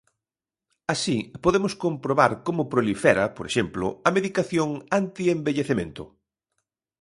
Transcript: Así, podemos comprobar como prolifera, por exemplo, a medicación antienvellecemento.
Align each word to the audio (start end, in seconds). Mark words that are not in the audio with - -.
Así, 0.93 1.17
podemos 1.43 1.73
comprobar 1.83 2.31
como 2.45 2.67
prolifera, 2.73 3.25
por 3.35 3.45
exemplo, 3.49 3.85
a 4.07 4.09
medicación 4.17 4.67
antienvellecemento. 4.99 6.03